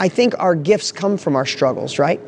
[0.00, 2.22] I think our gifts come from our struggles, right?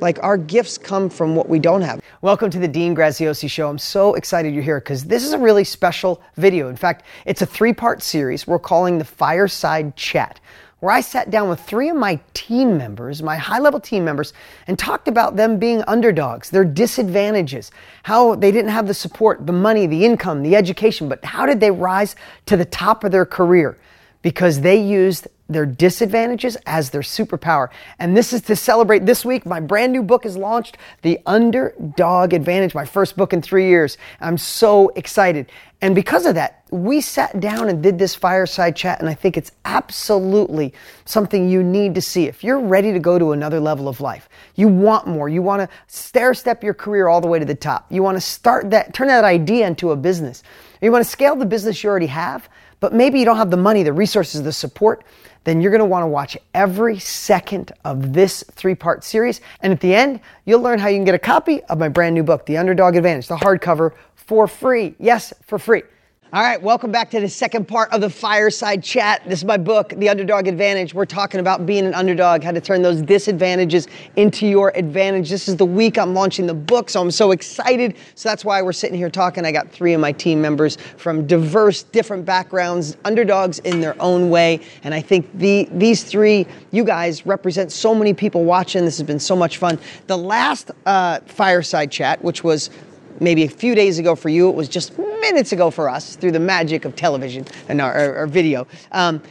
[0.00, 2.02] Like our gifts come from what we don't have.
[2.20, 3.70] Welcome to the Dean Graziosi Show.
[3.70, 6.68] I'm so excited you're here because this is a really special video.
[6.68, 10.40] In fact, it's a three part series we're calling the Fireside Chat,
[10.80, 14.34] where I sat down with three of my team members, my high level team members,
[14.66, 17.70] and talked about them being underdogs, their disadvantages,
[18.02, 21.60] how they didn't have the support, the money, the income, the education, but how did
[21.60, 22.14] they rise
[22.44, 23.78] to the top of their career?
[24.20, 27.68] Because they used their disadvantages as their superpower.
[27.98, 29.46] And this is to celebrate this week.
[29.46, 33.96] My brand new book is launched, The Underdog Advantage, my first book in three years.
[34.20, 35.46] I'm so excited.
[35.82, 39.36] And because of that, we sat down and did this fireside chat, and I think
[39.36, 40.72] it's absolutely
[41.04, 42.24] something you need to see.
[42.24, 45.60] If you're ready to go to another level of life, you want more, you want
[45.62, 48.70] to stair step your career all the way to the top, you want to start
[48.70, 50.42] that, turn that idea into a business,
[50.80, 52.48] you want to scale the business you already have,
[52.80, 55.04] but maybe you don't have the money, the resources, the support
[55.46, 59.40] then you're to want to watch every second of this three part series.
[59.62, 62.16] And at the end, you'll learn how you can get a copy of my brand
[62.16, 64.96] new book, The Underdog Advantage, the hardcover, for free.
[64.98, 65.84] Yes, for free.
[66.32, 69.22] All right, welcome back to the second part of the fireside chat.
[69.26, 70.92] This is my book, The Underdog Advantage.
[70.92, 75.30] We're talking about being an underdog, how to turn those disadvantages into your advantage.
[75.30, 77.94] This is the week I'm launching the book, so I'm so excited.
[78.16, 79.46] So that's why we're sitting here talking.
[79.46, 84.28] I got three of my team members from diverse, different backgrounds, underdogs in their own
[84.28, 84.58] way.
[84.82, 88.84] And I think the, these three, you guys, represent so many people watching.
[88.84, 89.78] This has been so much fun.
[90.08, 92.70] The last uh, fireside chat, which was
[93.20, 96.32] maybe a few days ago for you, it was just minutes ago for us through
[96.32, 98.66] the magic of television and our, our, our video.
[98.92, 99.22] Um,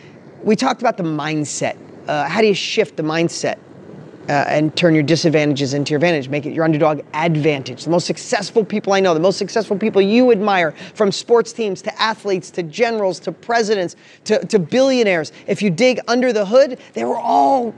[0.44, 1.78] we talked about the mindset.
[2.08, 3.58] Uh, how do you shift the mindset
[4.28, 6.30] uh, and turn your disadvantages into your advantage?
[6.30, 7.84] Make it your underdog advantage.
[7.84, 11.82] The most successful people I know, the most successful people you admire, from sports teams
[11.84, 16.80] to athletes to generals to presidents to, to billionaires, if you dig under the hood,
[16.94, 17.74] they were all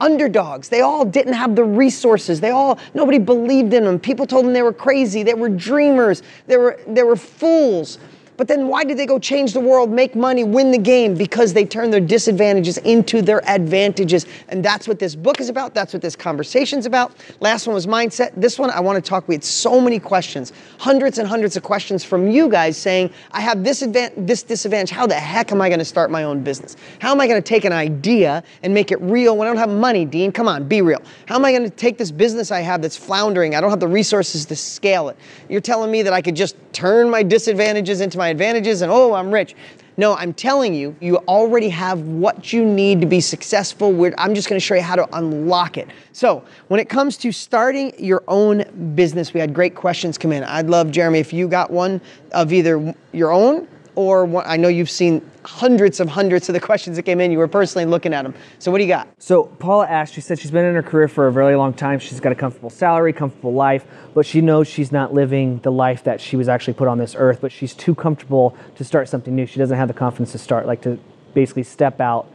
[0.00, 0.68] underdogs.
[0.68, 2.40] They all didn't have the resources.
[2.40, 3.98] They all nobody believed in them.
[3.98, 5.22] People told them they were crazy.
[5.22, 6.22] They were dreamers.
[6.46, 7.98] They were they were fools.
[8.40, 11.12] But then why did they go change the world, make money, win the game?
[11.12, 14.24] Because they turned their disadvantages into their advantages.
[14.48, 15.74] And that's what this book is about.
[15.74, 17.12] That's what this conversation's about.
[17.40, 18.32] Last one was mindset.
[18.34, 19.28] This one I want to talk.
[19.28, 23.42] We had so many questions, hundreds and hundreds of questions from you guys saying, I
[23.42, 24.88] have this advantage, this disadvantage.
[24.88, 26.76] How the heck am I going to start my own business?
[26.98, 29.58] How am I going to take an idea and make it real when I don't
[29.58, 30.32] have money, Dean?
[30.32, 31.02] Come on, be real.
[31.26, 33.54] How am I going to take this business I have that's floundering?
[33.54, 35.18] I don't have the resources to scale it.
[35.50, 39.14] You're telling me that I could just turn my disadvantages into my advantages and oh,
[39.14, 39.54] I'm rich.
[39.96, 43.92] No, I'm telling you, you already have what you need to be successful.
[43.92, 45.88] We're, I'm just to show you how to unlock it.
[46.12, 50.42] So, when it comes to starting your own business, we had great questions come in.
[50.42, 52.00] I'd love, Jeremy, if you got one
[52.32, 53.68] of either your own
[54.00, 57.30] or one, I know you've seen hundreds of hundreds of the questions that came in.
[57.30, 58.34] You were personally looking at them.
[58.58, 59.08] So what do you got?
[59.18, 61.98] So Paula asked, she said she's been in her career for a very long time.
[61.98, 63.84] She's got a comfortable salary, comfortable life,
[64.14, 67.14] but she knows she's not living the life that she was actually put on this
[67.14, 69.46] earth, but she's too comfortable to start something new.
[69.46, 70.98] She doesn't have the confidence to start, like to
[71.34, 72.26] basically step out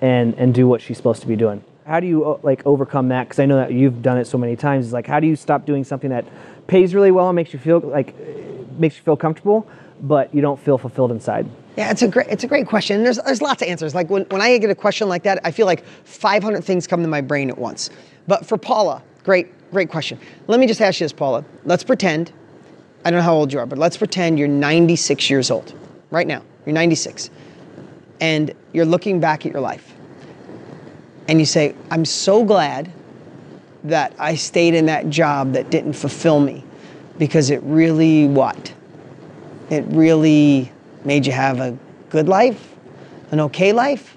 [0.00, 1.64] and, and do what she's supposed to be doing.
[1.86, 3.24] How do you uh, like overcome that?
[3.24, 4.86] Because I know that you've done it so many times.
[4.86, 6.24] Is like, how do you stop doing something that
[6.66, 8.14] pays really well and makes you feel like
[8.78, 9.68] makes you feel comfortable,
[10.04, 11.48] but you don't feel fulfilled inside?
[11.76, 13.02] Yeah, it's a great it's a great question.
[13.02, 13.94] There's there's lots of answers.
[13.94, 17.02] Like when, when I get a question like that, I feel like 500 things come
[17.02, 17.90] to my brain at once.
[18.28, 20.20] But for Paula, great great question.
[20.46, 21.44] Let me just ask you this, Paula.
[21.64, 22.32] Let's pretend
[23.04, 25.74] I don't know how old you are, but let's pretend you're 96 years old
[26.10, 26.42] right now.
[26.64, 27.28] You're 96,
[28.20, 29.94] and you're looking back at your life,
[31.28, 32.90] and you say, "I'm so glad
[33.82, 36.64] that I stayed in that job that didn't fulfill me,
[37.18, 38.72] because it really what?
[39.70, 40.70] It really
[41.04, 41.76] made you have a
[42.10, 42.74] good life,
[43.30, 44.16] an okay life.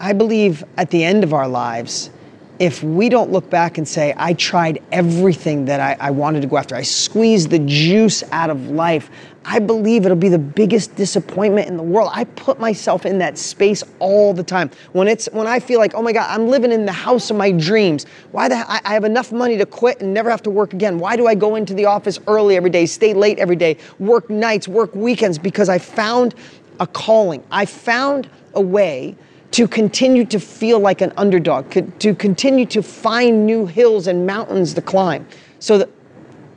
[0.00, 2.10] I believe at the end of our lives,
[2.58, 6.46] if we don't look back and say, I tried everything that I, I, wanted to
[6.46, 9.10] go after, I squeezed the juice out of life,
[9.44, 12.10] I believe it'll be the biggest disappointment in the world.
[12.12, 14.70] I put myself in that space all the time.
[14.92, 17.36] When it's when I feel like, oh my God, I'm living in the house of
[17.36, 18.06] my dreams.
[18.32, 20.98] Why the I, I have enough money to quit and never have to work again.
[20.98, 24.30] Why do I go into the office early every day, stay late every day, work
[24.30, 25.38] nights, work weekends?
[25.38, 26.34] Because I found
[26.80, 27.44] a calling.
[27.50, 29.16] I found a way
[29.54, 31.70] to continue to feel like an underdog,
[32.00, 35.24] to continue to find new hills and mountains to climb.
[35.60, 35.88] So that,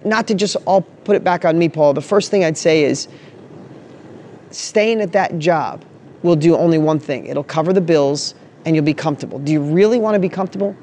[0.03, 2.83] not to just all put it back on me, Paul, the first thing I'd say
[2.83, 3.07] is
[4.49, 5.85] staying at that job
[6.23, 8.33] will do only one thing it'll cover the bills
[8.65, 9.37] and you'll be comfortable.
[9.37, 10.75] Do you really want to be comfortable?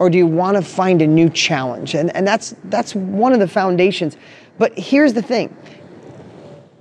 [0.00, 1.94] Or do you want to find a new challenge?
[1.94, 4.16] And, and that's, that's one of the foundations.
[4.58, 5.56] But here's the thing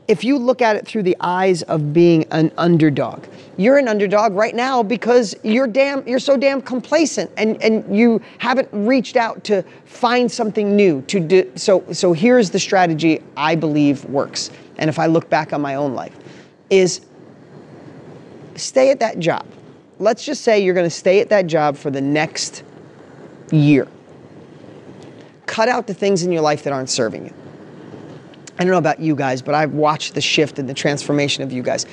[0.08, 3.26] if you look at it through the eyes of being an underdog,
[3.58, 8.22] you're an underdog right now because you're damn you're so damn complacent and and you
[8.38, 11.52] haven't reached out to find something new to do.
[11.56, 14.52] So so here's the strategy I believe works.
[14.78, 16.16] And if I look back on my own life
[16.70, 17.02] is
[18.56, 19.46] stay at that job.
[19.98, 22.64] Let's just say you're going to stay at that job for the next
[23.52, 23.88] year.
[25.46, 27.34] Cut out the things in your life that aren't serving you
[28.58, 31.52] I don't know about you guys, but I've watched the shift and the transformation of
[31.52, 31.86] you guys.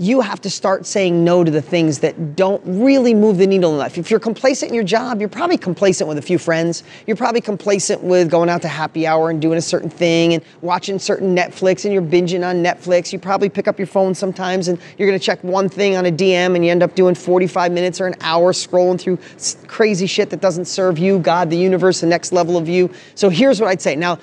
[0.00, 3.72] You have to start saying no to the things that don't really move the needle
[3.72, 3.98] in life.
[3.98, 6.84] If you're complacent in your job, you're probably complacent with a few friends.
[7.06, 10.44] You're probably complacent with going out to happy hour and doing a certain thing and
[10.60, 13.12] watching certain Netflix and you're binging on Netflix.
[13.12, 16.12] You probably pick up your phone sometimes and you're gonna check one thing on a
[16.12, 19.18] DM and you end up doing 45 minutes or an hour scrolling through
[19.66, 22.88] crazy shit that doesn't serve you, God, the universe, the next level of you.
[23.16, 23.96] So here's what I'd say.
[23.96, 24.18] Now,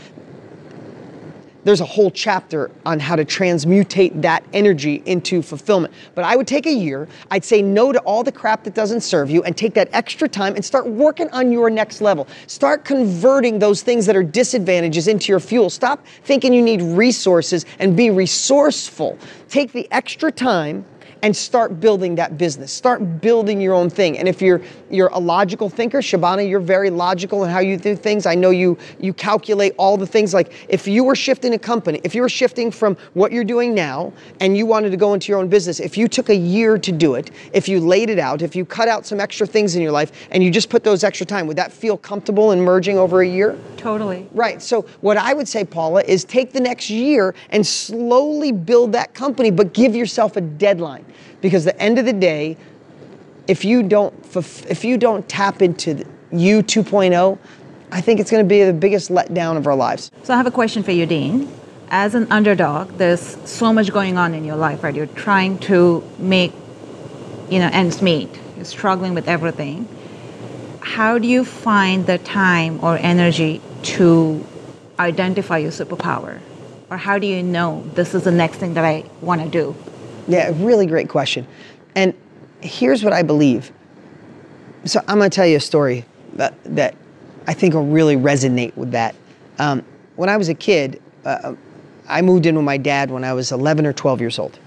[1.66, 5.94] there's a whole chapter on how to transmutate that energy into fulfillment.
[6.14, 9.02] But I would take a year, I'd say no to all the crap that doesn't
[9.02, 12.28] serve you, and take that extra time and start working on your next level.
[12.48, 15.70] Start converting those things that are disadvantages into your fuel.
[15.70, 19.18] Stop thinking you need resources and be resourceful.
[19.50, 20.86] Take the extra time
[21.22, 22.72] and start building that business.
[22.72, 24.18] Start building your own thing.
[24.18, 27.96] And if you're you're a logical thinker, Shabana, you're very logical in how you do
[27.96, 28.26] things.
[28.26, 30.34] I know you you calculate all the things.
[30.34, 33.74] Like if you were shifting a company, if you were shifting from what you're doing
[33.74, 36.78] now and you wanted to go into your own business, if you took a year
[36.78, 39.76] to do it, if you laid it out, if you cut out some extra things
[39.76, 42.62] in your life and you just put those extra time, would that feel comfortable in
[42.62, 43.58] merging over a year?
[43.78, 44.28] Totally.
[44.32, 44.62] Right.
[44.62, 49.14] So what I would say, Paula, is take the next year and slowly build that
[49.14, 51.06] company, but give yourself a deadline
[51.46, 52.58] because the end of the day,
[53.48, 54.12] if you don't
[54.68, 57.38] if you don't tap into you 2.0,
[57.92, 60.10] I think it's going to be the biggest letdown of our lives.
[60.24, 61.48] So I have a question for you, Dean.
[61.92, 64.96] As an underdog, there's so much going on in your life, right?
[64.96, 66.52] You're trying to make,
[67.48, 68.30] you know, ends meet.
[68.56, 69.88] You're struggling with everything.
[70.80, 74.44] How do you find the time or energy to
[74.98, 76.40] identify your superpower?
[76.90, 79.76] Or how do you know this is the next thing that I want to do?
[80.28, 81.48] Yeah, really great question.
[81.96, 82.14] And
[82.62, 83.72] here's what I believe.
[84.86, 86.96] So I'm going to tell you a story that, that
[87.48, 89.16] I think will really resonate with that.
[89.60, 89.84] Um,
[90.16, 91.56] when I was a kid, uh,
[92.08, 94.60] I moved in with my dad when I was 11 or 12 years old.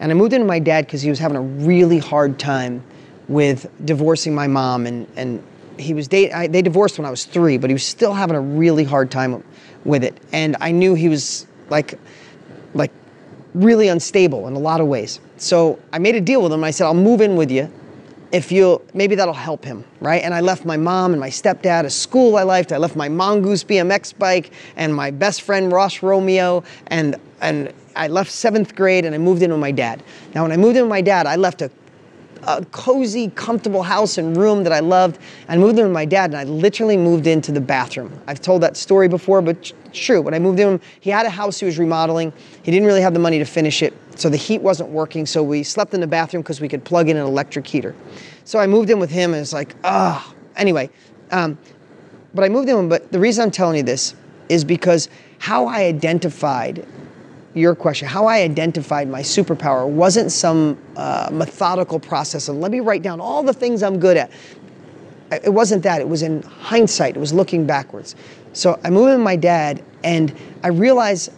[0.00, 2.82] And I moved in with my dad because he was having a really hard time
[3.28, 4.86] with divorcing my mom.
[4.86, 5.42] And, and
[5.78, 8.36] he was date, I, they divorced when I was three, but he was still having
[8.36, 9.42] a really hard time
[9.84, 10.16] with it.
[10.32, 11.98] And I knew he was like,
[12.74, 12.92] like
[13.54, 15.20] really unstable in a lot of ways.
[15.36, 16.64] So I made a deal with him.
[16.64, 17.70] I said, I'll move in with you
[18.30, 20.22] if you maybe that'll help him, right?
[20.22, 22.72] And I left my mom and my stepdad, a school I liked.
[22.72, 28.08] I left my mongoose BMX bike and my best friend Ross Romeo, and and I
[28.08, 30.02] left seventh grade and I moved in with my dad.
[30.34, 31.70] Now, when I moved in with my dad, I left a
[32.46, 35.18] a cozy, comfortable house and room that I loved.
[35.48, 38.12] I moved in with my dad, and I literally moved into the bathroom.
[38.26, 40.20] I've told that story before, but it's true.
[40.20, 42.32] When I moved in, he had a house he was remodeling.
[42.62, 45.26] He didn't really have the money to finish it, so the heat wasn't working.
[45.26, 47.94] So we slept in the bathroom because we could plug in an electric heater.
[48.44, 50.26] So I moved in with him, and it's like, ah.
[50.26, 50.34] Oh.
[50.56, 50.90] Anyway,
[51.30, 51.56] um,
[52.34, 52.88] but I moved in.
[52.88, 54.14] But the reason I'm telling you this
[54.48, 55.08] is because
[55.38, 56.86] how I identified
[57.58, 62.80] your question, how I identified my superpower wasn't some uh, methodical process and let me
[62.80, 64.30] write down all the things I'm good at.
[65.30, 66.00] It wasn't that.
[66.00, 67.16] It was in hindsight.
[67.16, 68.16] It was looking backwards.
[68.54, 70.34] So I moved with my dad, and
[70.64, 71.30] I realized,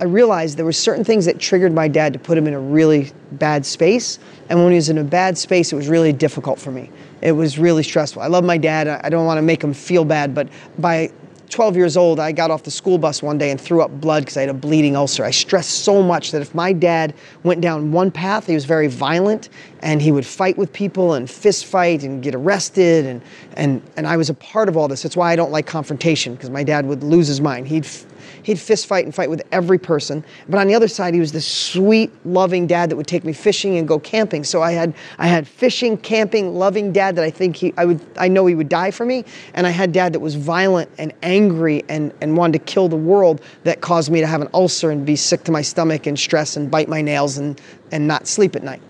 [0.00, 2.60] I realized there were certain things that triggered my dad to put him in a
[2.60, 4.18] really bad space.
[4.48, 6.90] And when he was in a bad space, it was really difficult for me.
[7.20, 8.22] It was really stressful.
[8.22, 8.88] I love my dad.
[8.88, 10.48] I don't want to make him feel bad, but
[10.78, 11.10] by
[11.48, 14.22] 12 years old, I got off the school bus one day and threw up blood
[14.22, 15.24] because I had a bleeding ulcer.
[15.24, 18.88] I stressed so much that if my dad went down one path, he was very
[18.88, 19.48] violent
[19.80, 23.06] and he would fight with people and fist fight and get arrested.
[23.06, 23.22] And,
[23.54, 25.02] and, and I was a part of all this.
[25.02, 27.68] That's why I don't like confrontation because my dad would lose his mind.
[27.68, 27.86] He'd
[28.42, 30.24] he'd fist fight and fight with every person.
[30.48, 33.32] But on the other side, he was this sweet, loving dad that would take me
[33.32, 34.44] fishing and go camping.
[34.44, 38.00] So I had I had fishing, camping, loving dad that I think he I would
[38.16, 41.12] I know he would die for me, and I had dad that was violent and
[41.22, 44.90] angry and and wanted to kill the world that caused me to have an ulcer
[44.90, 47.60] and be sick to my stomach and stress and bite my nails and
[47.92, 48.82] and not sleep at night.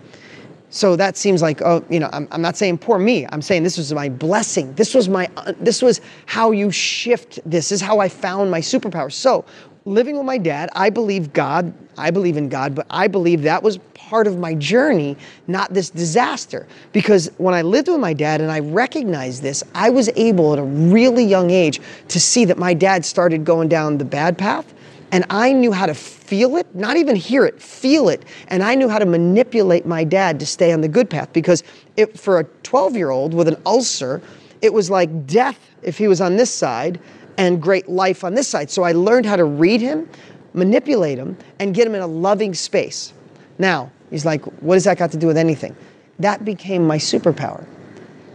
[0.71, 3.25] So that seems like, oh, you know, I'm, I'm not saying poor me.
[3.31, 4.73] I'm saying this was my blessing.
[4.75, 7.69] This was my, uh, this was how you shift this.
[7.69, 9.11] this is how I found my superpower.
[9.11, 9.45] So
[9.85, 13.63] living with my dad, I believe God, I believe in God, but I believe that
[13.63, 16.67] was part of my journey, not this disaster.
[16.93, 20.59] Because when I lived with my dad and I recognized this, I was able at
[20.59, 24.71] a really young age to see that my dad started going down the bad path
[25.11, 28.23] And I knew how to feel it, not even hear it, feel it.
[28.47, 31.63] And I knew how to manipulate my dad to stay on the good path because
[31.97, 34.21] it, for a 12 year old with an ulcer,
[34.61, 36.99] it was like death if he was on this side
[37.37, 38.69] and great life on this side.
[38.69, 40.07] So I learned how to read him,
[40.53, 43.13] manipulate him, and get him in a loving space.
[43.57, 45.75] Now, he's like, what does that got to do with anything?
[46.19, 47.65] That became my superpower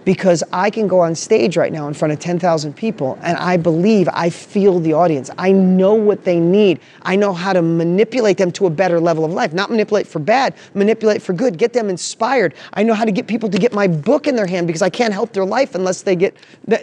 [0.04, 3.56] because I can go on stage right now in front of 10,000 people and I
[3.56, 5.30] believe I feel the audience.
[5.38, 6.80] I know what they need.
[7.02, 9.52] I know how to manipulate them to a better level of life.
[9.52, 12.54] Not manipulate for bad, manipulate for good, get them inspired.
[12.74, 14.90] I know how to get people to get my book in their hand because I
[14.90, 16.36] can't help their life unless they get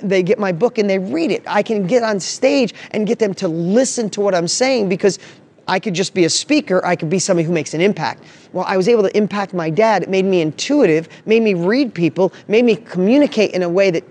[0.03, 1.43] they get my book and they read it.
[1.47, 5.19] I can get on stage and get them to listen to what I'm saying because
[5.67, 8.23] I could just be a speaker, I could be somebody who makes an impact.
[8.53, 10.03] Well, I was able to impact my dad.
[10.03, 14.03] It made me intuitive, made me read people, made me communicate in a way that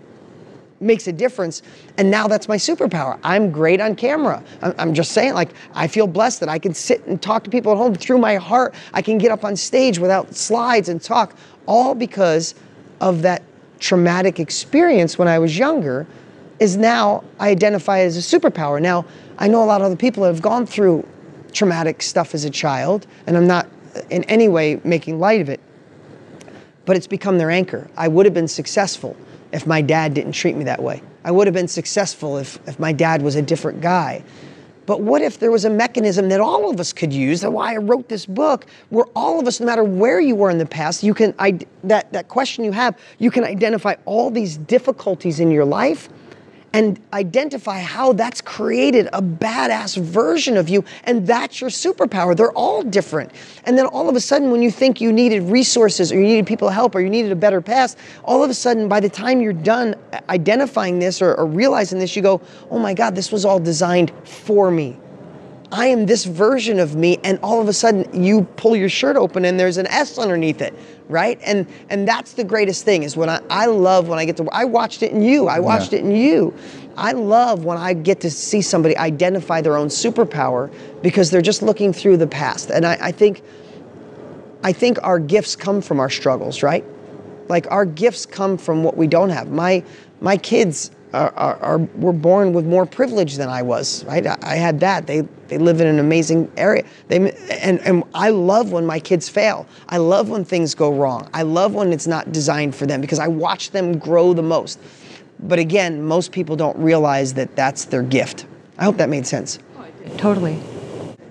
[0.81, 1.63] makes a difference.
[1.99, 3.19] And now that's my superpower.
[3.23, 4.43] I'm great on camera.
[4.63, 7.73] I'm just saying, like, I feel blessed that I can sit and talk to people
[7.73, 8.75] at home through my heart.
[8.95, 12.55] I can get up on stage without slides and talk, all because
[13.01, 13.43] of that
[13.79, 16.07] traumatic experience when I was younger.
[16.59, 18.83] Is now I identify as a superpower.
[18.83, 19.07] Now,
[19.39, 21.07] I know a lot of other people that have gone through
[21.51, 23.69] traumatic stuff as a child, and I'm not
[24.11, 25.61] in any way making light of it,
[26.87, 27.89] but it's become their anchor.
[27.97, 29.17] I would have been successful
[29.53, 31.03] if my dad didn't treat me that way.
[31.25, 34.23] I would have been successful if, if my dad was a different guy.
[34.87, 37.43] But what if there was a mechanism that all of us could use?
[37.43, 40.51] That's why I wrote this book, where all of us, no matter where you were
[40.51, 44.31] in the past, you can I, that that question you have, you can identify all
[44.31, 46.09] these difficulties in your life
[46.73, 52.37] and identify how that's created a badass version of you and that's your superpower.
[52.37, 53.33] They're all different.
[53.65, 56.47] And then all of a sudden when you think you needed resources or you needed
[56.47, 59.41] people help or you needed a better past all of a sudden by the time
[59.41, 59.95] you're done
[60.29, 64.13] identifying this or, or realizing this you go oh my god this was all designed
[64.25, 64.97] for me
[65.73, 69.17] I am this version of me, and all of a sudden you pull your shirt
[69.17, 70.75] open and there's an S underneath it,
[71.09, 71.39] right?
[71.45, 74.49] And and that's the greatest thing is when I, I love when I get to
[74.51, 76.01] I watched it in you, I watched yeah.
[76.01, 76.55] it in you.
[76.97, 80.73] I love when I get to see somebody identify their own superpower
[81.03, 82.71] because they're just looking through the past.
[82.71, 83.43] And I, I think
[84.65, 86.85] I think our gifts come from our struggles, right?
[87.49, 89.51] Like our gifts come from what we don't have.
[89.51, 89.85] My
[90.21, 94.05] my kids are, are, are, were born with more privilege than I was.
[94.05, 94.27] Right?
[94.27, 95.07] I, I, had that.
[95.07, 96.85] They they live in an amazing area.
[97.09, 97.17] They
[97.61, 99.67] and and I love when my kids fail.
[99.89, 101.29] I love when things go wrong.
[101.35, 104.79] I love when it's not designed for them because I watch them grow the most.
[105.41, 108.47] But again, most people don't realize that that's their gift.
[108.79, 109.59] I hope that made sense.
[110.17, 110.61] Totally.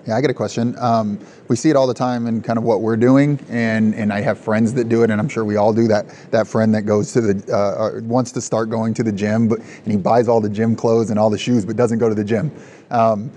[0.09, 0.75] Yeah, I get a question.
[0.79, 4.11] Um, we see it all the time in kind of what we're doing, and and
[4.11, 6.07] I have friends that do it, and I'm sure we all do that.
[6.31, 9.59] That friend that goes to the uh, wants to start going to the gym, but
[9.59, 12.15] and he buys all the gym clothes and all the shoes, but doesn't go to
[12.15, 12.51] the gym.
[12.89, 13.31] Um,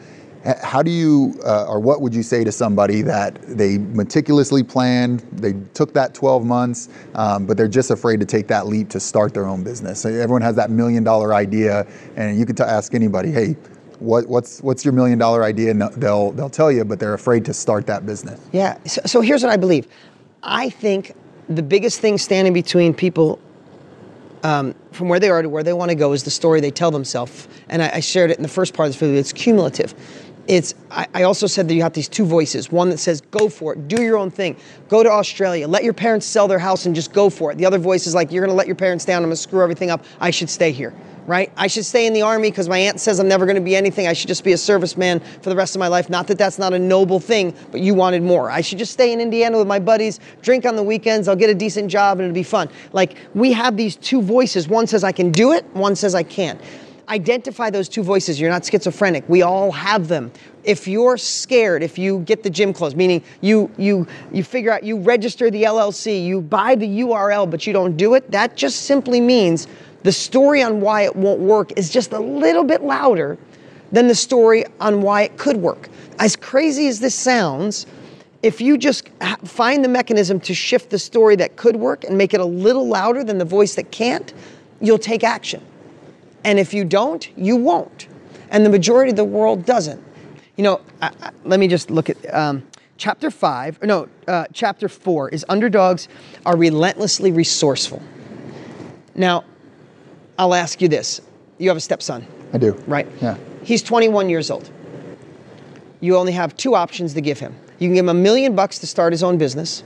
[0.62, 5.21] how do you, uh, or what would you say to somebody that they meticulously planned,
[5.31, 8.99] they took that 12 months, um, but they're just afraid to take that leap to
[8.99, 10.05] start their own business?
[10.05, 11.87] Everyone has that million dollar idea,
[12.17, 13.57] and you could t- ask anybody, hey,
[14.02, 15.73] what, what's what's your million dollar idea?
[15.75, 18.40] They'll they'll tell you, but they're afraid to start that business.
[18.52, 18.78] Yeah.
[18.85, 19.87] So, so here's what I believe.
[20.42, 21.14] I think
[21.49, 23.38] the biggest thing standing between people
[24.42, 26.71] um, from where they are to where they want to go is the story they
[26.71, 27.49] tell themselves.
[27.68, 29.18] And I, I, shared it in the first part of this video.
[29.18, 29.94] It's cumulative.
[30.49, 30.75] It's.
[30.90, 32.73] I, I, also said that you have these two voices.
[32.73, 34.56] One that says, "Go for it, do your own thing,
[34.88, 37.66] go to Australia, let your parents sell their house and just go for it." The
[37.66, 39.23] other voice is like, "You're going to let your parents down.
[39.23, 40.04] I'm going to screw everything up.
[40.21, 40.92] I should stay here."
[41.26, 41.52] Right?
[41.57, 43.76] I should stay in the army because my aunt says I'm never going to be
[43.76, 44.07] anything.
[44.07, 46.11] I should just be a serviceman for the rest of my life.
[46.11, 48.50] Not that that's not a noble thing, but you wanted more.
[48.50, 51.50] I should just stay in Indiana with my buddies, drink on the weekends, I'll get
[51.50, 52.69] a decent job and it'll be fun.
[52.93, 54.69] Like we have these two voices.
[54.69, 56.61] One says I can do it, one says I can't.
[57.09, 58.41] Identify those two voices.
[58.41, 59.29] You're not schizophrenic.
[59.29, 60.33] We all have them.
[60.64, 64.85] If you're scared, if you get the gym closed, meaning you you you figure out
[64.85, 68.83] you register the LLC, you buy the URL but you don't do it, that just
[68.83, 69.67] simply means
[70.02, 73.38] the story on why it won't work is just a little bit louder
[73.92, 75.88] than the story on why it could work.
[76.18, 77.87] As crazy as this sounds,
[78.42, 79.09] if you just
[79.44, 82.88] find the mechanism to shift the story that could work and make it a little
[82.88, 84.32] louder than the voice that can't,
[84.80, 85.64] you'll take action.
[86.42, 88.09] And if you don't, you won't.
[88.50, 90.02] And the majority of the world doesn't.
[90.56, 92.66] You know, I, I, let me just look at um,
[92.97, 96.09] chapter five, no, uh, chapter four is underdogs
[96.44, 98.02] are relentlessly resourceful.
[99.14, 99.44] Now,
[100.39, 101.21] I'll ask you this.
[101.59, 102.27] You have a stepson.
[102.53, 102.73] I do.
[102.87, 103.07] Right?
[103.21, 103.37] Yeah.
[103.62, 104.71] He's 21 years old.
[106.01, 107.55] You only have two options to give him.
[107.79, 109.85] You can give him a million bucks to start his own business,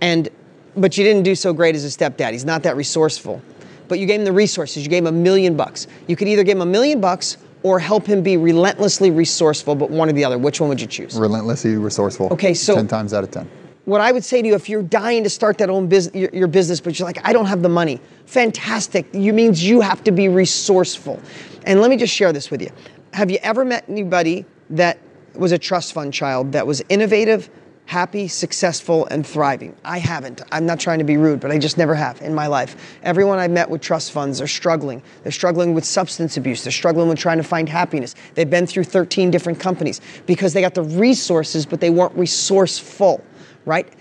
[0.00, 0.28] and
[0.76, 2.32] but you didn't do so great as a stepdad.
[2.32, 3.42] He's not that resourceful.
[3.88, 4.82] But you gave him the resources.
[4.82, 5.86] You gave him a million bucks.
[6.06, 9.90] You could either give him a million bucks or help him be relentlessly resourceful, but
[9.90, 10.38] one or the other?
[10.38, 11.18] Which one would you choose?
[11.18, 12.28] Relentlessly resourceful.
[12.32, 13.48] Okay, so 10 times out of 10.
[13.86, 16.30] What I would say to you, if you're dying to start that own business, your,
[16.30, 19.06] your business, but you're like, I don't have the money, fantastic.
[19.12, 21.20] You means you have to be resourceful.
[21.64, 22.70] And let me just share this with you.
[23.12, 24.98] Have you ever met anybody that
[25.34, 27.48] was a trust fund child that was innovative,
[27.86, 29.74] happy, successful, and thriving.
[29.84, 30.42] I haven't.
[30.50, 32.98] I'm not trying to be rude, but I just never have in my life.
[33.02, 35.02] Everyone I've met with trust funds are struggling.
[35.22, 36.64] They're struggling with substance abuse.
[36.64, 38.14] They're struggling with trying to find happiness.
[38.34, 43.22] They've been through 13 different companies because they got the resources, but they weren't resourceful,
[43.66, 43.92] right?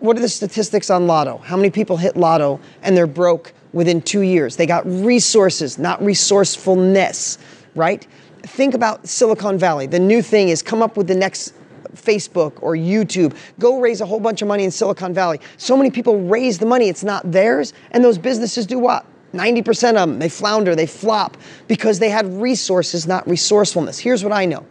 [0.00, 1.38] What are the statistics on lotto?
[1.38, 4.56] How many people hit lotto and they're broke within two years?
[4.56, 7.38] They got resources, not resourcefulness,
[7.76, 8.04] right?
[8.42, 9.86] Think about Silicon Valley.
[9.86, 11.54] The new thing is come up with the next
[11.94, 13.36] Facebook or YouTube.
[13.58, 15.40] Go raise a whole bunch of money in Silicon Valley.
[15.56, 19.04] So many people raise the money, it's not theirs, and those businesses do what?
[19.32, 21.36] 90% of them, they flounder, they flop
[21.68, 23.98] because they had resources, not resourcefulness.
[23.98, 24.66] Here's what I know.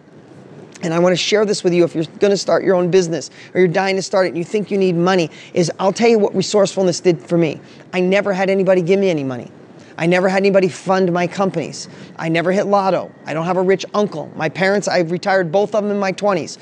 [0.81, 2.89] And I want to share this with you if you're going to start your own
[2.89, 5.93] business or you're dying to start it and you think you need money is I'll
[5.93, 7.59] tell you what resourcefulness did for me.
[7.93, 9.51] I never had anybody give me any money.
[9.98, 11.89] I never had anybody fund my companies.
[12.15, 13.12] I never hit lotto.
[13.25, 14.31] I don't have a rich uncle.
[14.36, 16.57] My parents, I retired both of them in my 20s.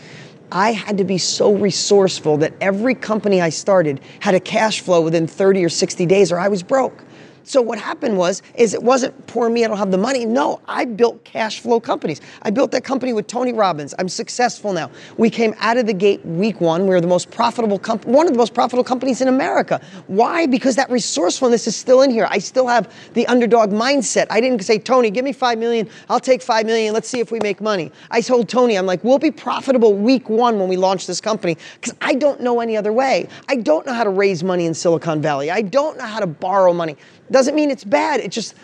[0.51, 5.01] I had to be so resourceful that every company I started had a cash flow
[5.01, 7.03] within 30 or 60 days or I was broke.
[7.47, 10.25] So what happened was, is it wasn't poor me, I don't have the money.
[10.25, 12.19] No, I built cash flow companies.
[12.41, 13.95] I built that company with Tony Robbins.
[13.97, 14.91] I'm successful now.
[15.15, 16.83] We came out of the gate week one.
[16.83, 19.79] We were the most profitable company, one of the most profitable companies in America.
[20.07, 20.45] Why?
[20.45, 22.27] Because that resourcefulness is still in here.
[22.29, 24.27] I still have the underdog mindset.
[24.29, 25.89] I didn't say, Tony, give me five million.
[26.09, 26.93] I'll take five million.
[26.93, 27.93] Let's see if we make money.
[28.11, 31.57] I told Tony, I'm like, we'll be profitable week one when we launch this company
[31.75, 33.29] because I don't know any other way.
[33.47, 35.49] I don't know how to raise money in Silicon Valley.
[35.49, 36.97] I don't know how to borrow money.
[37.31, 38.19] Doesn't mean it's bad.
[38.19, 38.55] It just,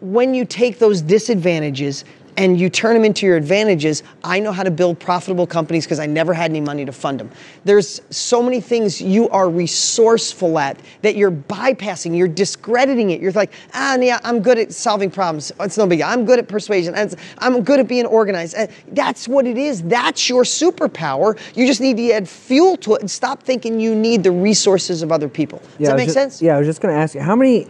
[0.00, 2.04] when you take those disadvantages
[2.36, 5.98] and you turn them into your advantages, I know how to build profitable companies because
[5.98, 7.30] I never had any money to fund them.
[7.64, 13.20] There's so many things you are resourceful at that you're bypassing, you're discrediting it.
[13.20, 15.52] You're like, ah, yeah, I'm good at solving problems.
[15.60, 16.08] It's no big deal.
[16.08, 16.94] I'm good at persuasion.
[17.38, 18.56] I'm good at being organized.
[18.88, 19.82] That's what it is.
[19.82, 21.38] That's your superpower.
[21.56, 25.02] You just need to add fuel to it and stop thinking you need the resources
[25.02, 25.58] of other people.
[25.58, 26.42] Does yeah, that make just, sense?
[26.42, 27.66] Yeah, I was just going to ask you, how many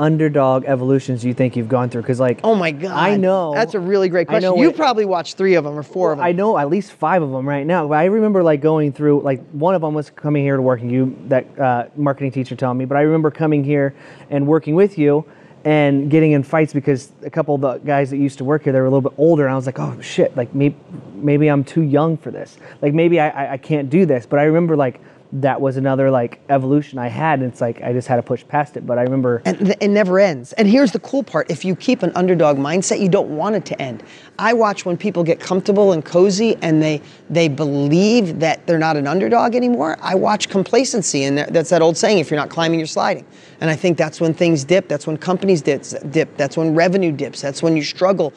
[0.00, 2.02] underdog evolutions you think you've gone through?
[2.02, 4.56] Because like, oh my god, I know that's a really great question.
[4.56, 6.26] You probably watched three of them or four well, of them.
[6.26, 7.86] I know at least five of them right now.
[7.86, 10.80] But I remember like going through like one of them was coming here to work
[10.80, 12.84] working you that uh, marketing teacher telling me.
[12.84, 13.94] But I remember coming here
[14.30, 15.24] and working with you
[15.64, 18.72] and getting in fights because a couple of the guys that used to work here
[18.72, 20.74] they were a little bit older and I was like oh shit like maybe
[21.12, 24.38] maybe I'm too young for this like maybe I, I, I can't do this but
[24.38, 27.40] I remember like that was another like evolution I had.
[27.40, 28.86] And it's like I just had to push past it.
[28.86, 29.42] But I remember.
[29.44, 30.52] And th- it never ends.
[30.54, 33.64] And here's the cool part if you keep an underdog mindset, you don't want it
[33.66, 34.02] to end.
[34.38, 38.96] I watch when people get comfortable and cozy and they, they believe that they're not
[38.96, 39.96] an underdog anymore.
[40.00, 41.24] I watch complacency.
[41.24, 43.26] And that's that old saying if you're not climbing, you're sliding.
[43.60, 44.88] And I think that's when things dip.
[44.88, 45.84] That's when companies dip.
[46.10, 46.36] dip.
[46.36, 47.40] That's when revenue dips.
[47.40, 48.32] That's when you struggle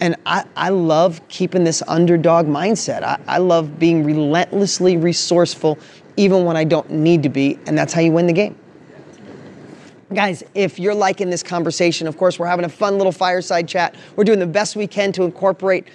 [0.00, 3.02] and I, I love keeping this underdog mindset.
[3.02, 5.78] I, I love being relentlessly resourceful
[6.18, 8.58] even when I don't need to be, and that's how you win the game.
[10.12, 13.94] Guys, if you're liking this conversation, of course, we're having a fun little fireside chat.
[14.16, 15.86] We're doing the best we can to incorporate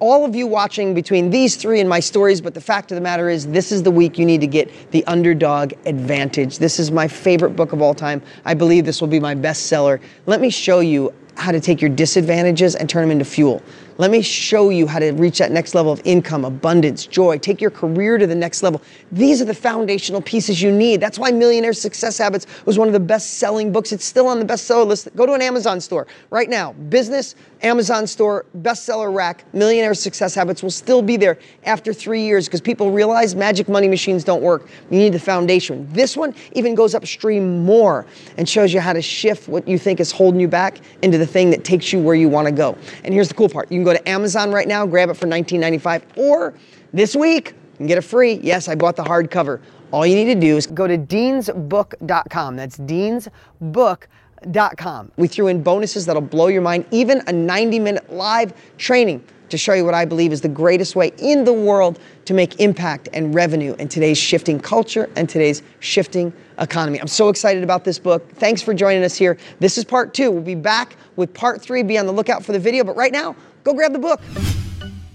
[0.00, 3.00] all of you watching between these three and my stories, but the fact of the
[3.00, 6.58] matter is, this is the week you need to get the underdog advantage.
[6.58, 8.20] This is my favorite book of all time.
[8.44, 9.98] I believe this will be my bestseller.
[10.26, 13.62] Let me show you how to take your disadvantages and turn them into fuel.
[13.96, 17.60] Let me show you how to reach that next level of income, abundance, joy, take
[17.60, 18.82] your career to the next level.
[19.12, 21.00] These are the foundational pieces you need.
[21.00, 23.92] That's why Millionaire Success Habits was one of the best selling books.
[23.92, 25.14] It's still on the bestseller list.
[25.14, 26.72] Go to an Amazon store right now.
[26.72, 32.46] Business, Amazon store, bestseller rack, Millionaire Success Habits will still be there after three years
[32.46, 34.68] because people realize magic money machines don't work.
[34.90, 35.88] You need the foundation.
[35.92, 38.06] This one even goes upstream more
[38.38, 41.26] and shows you how to shift what you think is holding you back into the
[41.26, 42.76] thing that takes you where you want to go.
[43.04, 43.70] And here's the cool part.
[43.70, 46.54] You can go to Amazon right now, grab it for $19.95, or
[46.92, 47.54] this week,
[47.86, 48.40] get it free.
[48.42, 49.60] Yes, I bought the hardcover.
[49.92, 52.56] All you need to do is go to deansbook.com.
[52.56, 55.12] That's deansbook.com.
[55.16, 59.58] We threw in bonuses that'll blow your mind, even a 90 minute live training to
[59.58, 63.08] show you what I believe is the greatest way in the world to make impact
[63.12, 67.00] and revenue in today's shifting culture and today's shifting economy.
[67.00, 68.28] I'm so excited about this book.
[68.32, 69.38] Thanks for joining us here.
[69.60, 70.30] This is part two.
[70.30, 71.82] We'll be back with part three.
[71.82, 72.84] Be on the lookout for the video.
[72.84, 74.20] But right now, go grab the book.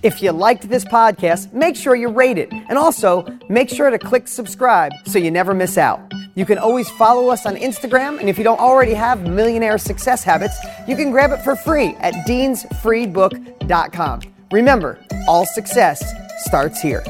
[0.02, 2.52] If you liked this podcast, make sure you rate it.
[2.52, 6.00] And also, make sure to click subscribe so you never miss out.
[6.36, 10.24] You can always follow us on Instagram, and if you don't already have Millionaire Success
[10.24, 10.58] Habits,
[10.88, 14.22] you can grab it for free at deansfreebook.com.
[14.52, 16.02] Remember, all success
[16.46, 17.04] starts here.